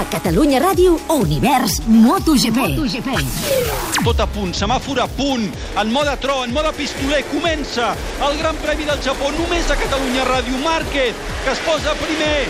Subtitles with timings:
[0.00, 2.56] A Catalunya Ràdio, Univers MotoGP.
[2.56, 3.08] MotoGP.
[4.00, 5.44] Tot a punt, semàfor a punt,
[5.76, 7.90] en mode tro, en mode pistoler, comença
[8.24, 10.56] el Gran Premi del Japó, només a Catalunya Ràdio.
[10.64, 11.12] Márquez,
[11.44, 12.48] que es posa primer,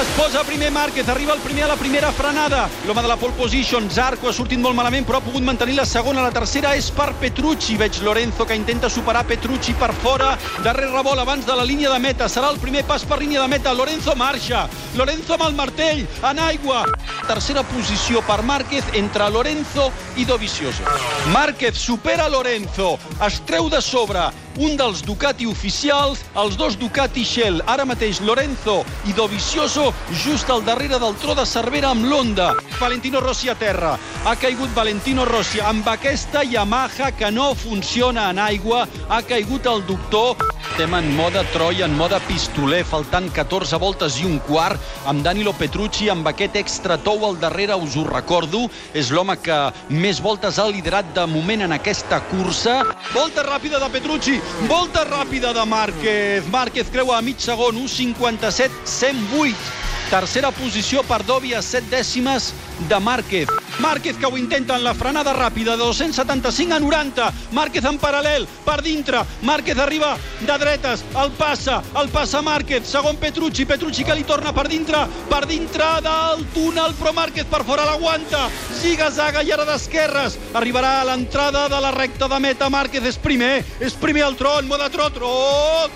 [0.00, 2.68] es posa primer Márquez, arriba el primer a la primera frenada.
[2.86, 5.86] L'home de la pole position, Zarco, ha sortit molt malament, però ha pogut mantenir la
[5.86, 6.22] segona.
[6.22, 7.76] La tercera és per Petrucci.
[7.80, 10.36] Veig Lorenzo que intenta superar Petrucci per fora.
[10.62, 12.28] Darrer revolt abans de la línia de meta.
[12.28, 13.74] Serà el primer pas per línia de meta.
[13.74, 14.68] Lorenzo marxa.
[14.94, 16.84] Lorenzo amb el martell, en aigua.
[17.26, 20.84] Tercera posició per Márquez entre Lorenzo i Dovizioso.
[21.32, 27.62] Márquez supera Lorenzo, es treu de sobre un dels Ducati oficials, els dos Ducati Shell.
[27.70, 29.92] Ara mateix Lorenzo i Dovizioso
[30.24, 32.52] just al darrere del tro de Cervera amb l'Onda.
[32.80, 33.96] Valentino Rossi a terra.
[34.26, 38.86] Ha caigut Valentino Rossi amb aquesta Yamaha que no funciona en aigua.
[39.08, 40.36] Ha caigut el doctor.
[40.78, 44.78] Estem en mode Troia, en mode pistoler, faltant 14 voltes i un quart,
[45.10, 48.66] amb Danilo Petrucci, amb aquest extra tou al darrere, us ho recordo.
[48.94, 49.56] És l'home que
[49.90, 52.84] més voltes ha liderat de moment en aquesta cursa.
[53.10, 56.46] Volta ràpida de Petrucci, volta ràpida de Márquez.
[56.48, 59.87] Márquez creua a mig segon, 1.57, 108.
[60.08, 62.54] Tercera posició per Dovi a 7 dècimes
[62.88, 63.50] de Márquez.
[63.78, 67.26] Márquez que ho intenta en la frenada ràpida de 275 a 90.
[67.52, 69.20] Márquez en paral·lel, per dintre.
[69.44, 72.88] Márquez arriba de dretes, el passa, el passa Márquez.
[72.88, 77.60] Segon Petrucci, Petrucci que li torna per dintre, per dintre del túnel, però Márquez per
[77.68, 78.46] fora l'aguanta.
[78.80, 80.38] Ziga-zaga i ara d'esquerres.
[80.56, 82.72] Arribarà a l'entrada de la recta de meta.
[82.72, 85.34] Márquez és primer, és primer al tron, mode tro, tro,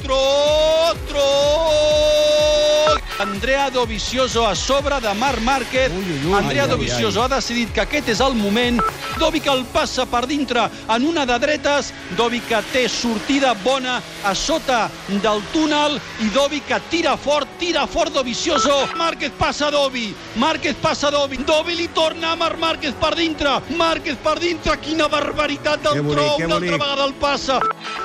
[0.00, 0.47] tro, tro.
[3.18, 5.90] Andrea Dovizioso a sobre de Marc Márquez.
[5.90, 6.34] Ui, ui, ui.
[6.34, 7.32] Andrea ai, Dovizioso ai, ai.
[7.32, 8.78] ha decidit que aquest és el moment.
[9.18, 11.92] Dovi que el passa per dintre en una de dretes.
[12.16, 15.98] Dovi que té sortida bona a sota del túnel.
[16.22, 18.86] I Dovi que tira fort, tira fort Dovizioso.
[18.96, 20.14] Márquez passa Dovi.
[20.36, 21.42] Márquez passa Dovi.
[21.42, 23.58] Dovi li torna a Marc Márquez per dintre.
[23.74, 24.78] Márquez per dintre.
[24.78, 26.46] Quina barbaritat del bonic, tro.
[26.46, 27.58] Una altra vegada el passa.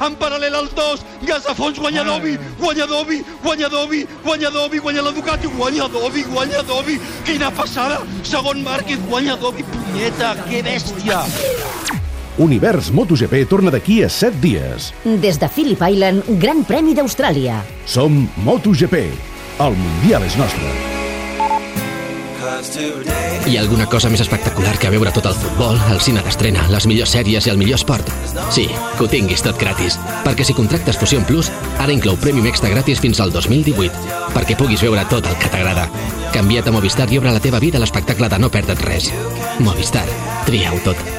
[0.00, 1.04] En paral·lel als dos.
[1.26, 2.38] Gas a fons, guanya Dovi.
[2.58, 3.22] Guanya Dovi.
[3.42, 4.06] Guanya Dovi.
[4.24, 4.78] Guanya Dovi.
[4.88, 6.98] Guanya la Ducati, guanya Dovi, guanya Dovi.
[7.24, 8.00] Quina passada!
[8.22, 11.22] Segon Márquez, guanya Dovi, punyeta, que bèstia!
[12.38, 14.92] Univers MotoGP torna d'aquí a 7 dies.
[15.04, 17.62] Des de Phillip Island, Gran Premi d'Austràlia.
[17.84, 19.08] Som MotoGP.
[19.58, 20.97] El Mundial és nostre.
[23.48, 26.86] Hi ha alguna cosa més espectacular que veure tot el futbol, el cine d'estrena, les
[26.90, 28.08] millors sèries i el millor esport?
[28.54, 28.66] Sí,
[28.96, 29.98] que ho tinguis tot gratis.
[30.24, 34.32] Perquè si contractes Fusion Plus, ara inclou Premium Extra gratis fins al 2018.
[34.34, 35.88] Perquè puguis veure tot el que t'agrada.
[36.32, 39.12] Canvia't a Movistar i obre la teva vida a l'espectacle de no perdre't res.
[39.60, 40.06] Movistar.
[40.48, 41.17] Tria-ho tot.